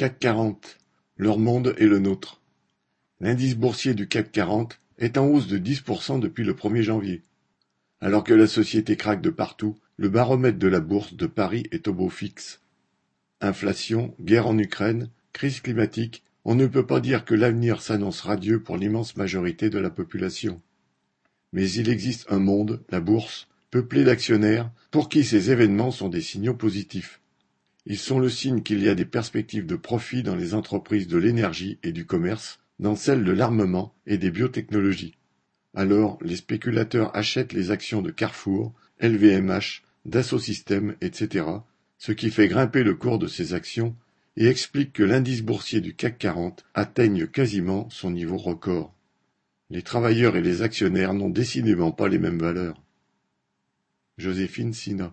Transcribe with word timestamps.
CAC 0.00 0.18
40, 0.18 0.78
leur 1.18 1.38
monde 1.38 1.74
est 1.76 1.84
le 1.84 1.98
nôtre. 1.98 2.40
L'indice 3.20 3.54
boursier 3.54 3.92
du 3.92 4.08
CAC 4.08 4.32
40 4.32 4.78
est 4.96 5.18
en 5.18 5.26
hausse 5.26 5.46
de 5.46 5.58
10% 5.58 6.20
depuis 6.20 6.42
le 6.42 6.54
1er 6.54 6.80
janvier. 6.80 7.20
Alors 8.00 8.24
que 8.24 8.32
la 8.32 8.46
société 8.46 8.96
craque 8.96 9.20
de 9.20 9.28
partout, 9.28 9.76
le 9.98 10.08
baromètre 10.08 10.58
de 10.58 10.68
la 10.68 10.80
bourse 10.80 11.12
de 11.12 11.26
Paris 11.26 11.64
est 11.70 11.86
au 11.86 11.92
beau 11.92 12.08
fixe. 12.08 12.62
Inflation, 13.42 14.14
guerre 14.22 14.46
en 14.46 14.56
Ukraine, 14.56 15.10
crise 15.34 15.60
climatique, 15.60 16.22
on 16.46 16.54
ne 16.54 16.66
peut 16.66 16.86
pas 16.86 17.00
dire 17.00 17.26
que 17.26 17.34
l'avenir 17.34 17.82
s'annonce 17.82 18.22
radieux 18.22 18.62
pour 18.62 18.78
l'immense 18.78 19.18
majorité 19.18 19.68
de 19.68 19.78
la 19.78 19.90
population. 19.90 20.62
Mais 21.52 21.70
il 21.70 21.90
existe 21.90 22.24
un 22.30 22.38
monde, 22.38 22.82
la 22.88 23.00
bourse, 23.00 23.48
peuplé 23.70 24.04
d'actionnaires, 24.04 24.70
pour 24.90 25.10
qui 25.10 25.24
ces 25.24 25.50
événements 25.50 25.90
sont 25.90 26.08
des 26.08 26.22
signaux 26.22 26.54
positifs. 26.54 27.20
Ils 27.86 27.98
sont 27.98 28.18
le 28.18 28.28
signe 28.28 28.62
qu'il 28.62 28.82
y 28.82 28.88
a 28.88 28.94
des 28.94 29.04
perspectives 29.04 29.66
de 29.66 29.76
profit 29.76 30.22
dans 30.22 30.36
les 30.36 30.54
entreprises 30.54 31.08
de 31.08 31.16
l'énergie 31.16 31.78
et 31.82 31.92
du 31.92 32.04
commerce, 32.04 32.60
dans 32.78 32.96
celles 32.96 33.24
de 33.24 33.32
l'armement 33.32 33.94
et 34.06 34.18
des 34.18 34.30
biotechnologies. 34.30 35.16
Alors, 35.74 36.18
les 36.22 36.36
spéculateurs 36.36 37.14
achètent 37.16 37.52
les 37.52 37.70
actions 37.70 38.02
de 38.02 38.10
Carrefour, 38.10 38.72
LVMH, 39.00 39.82
Dassault 40.04 40.38
Systèmes, 40.38 40.96
etc., 41.00 41.46
ce 41.98 42.12
qui 42.12 42.30
fait 42.30 42.48
grimper 42.48 42.82
le 42.82 42.94
cours 42.94 43.18
de 43.18 43.26
ces 43.26 43.54
actions 43.54 43.94
et 44.36 44.46
explique 44.46 44.92
que 44.92 45.02
l'indice 45.02 45.42
boursier 45.42 45.80
du 45.80 45.94
CAC 45.94 46.18
40 46.18 46.64
atteigne 46.74 47.26
quasiment 47.26 47.88
son 47.90 48.10
niveau 48.10 48.36
record. 48.36 48.94
Les 49.68 49.82
travailleurs 49.82 50.36
et 50.36 50.42
les 50.42 50.62
actionnaires 50.62 51.14
n'ont 51.14 51.30
décidément 51.30 51.92
pas 51.92 52.08
les 52.08 52.18
mêmes 52.18 52.38
valeurs. 52.38 52.82
Joséphine 54.18 54.72
Sina 54.72 55.08